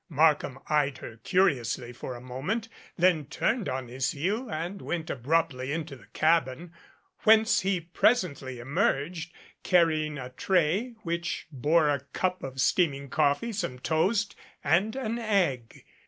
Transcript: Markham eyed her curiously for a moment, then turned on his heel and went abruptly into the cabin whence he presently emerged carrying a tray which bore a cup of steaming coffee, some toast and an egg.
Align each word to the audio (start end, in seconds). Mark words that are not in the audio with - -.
Markham 0.09 0.57
eyed 0.67 0.97
her 0.97 1.17
curiously 1.17 1.93
for 1.93 2.15
a 2.15 2.21
moment, 2.21 2.67
then 2.97 3.25
turned 3.25 3.69
on 3.69 3.87
his 3.87 4.13
heel 4.13 4.49
and 4.49 4.81
went 4.81 5.11
abruptly 5.11 5.71
into 5.71 5.95
the 5.95 6.07
cabin 6.07 6.73
whence 7.19 7.59
he 7.59 7.79
presently 7.79 8.57
emerged 8.57 9.31
carrying 9.61 10.17
a 10.17 10.31
tray 10.31 10.95
which 11.03 11.45
bore 11.51 11.87
a 11.87 11.99
cup 12.13 12.41
of 12.41 12.59
steaming 12.59 13.09
coffee, 13.09 13.51
some 13.51 13.77
toast 13.77 14.35
and 14.63 14.95
an 14.95 15.19
egg. 15.19 15.83